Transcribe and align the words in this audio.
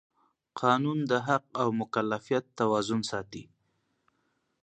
قانون 0.61 0.99
د 1.11 1.13
حق 1.27 1.45
او 1.61 1.67
مکلفیت 1.79 2.45
توازن 2.59 3.01
ساتي. 3.11 3.43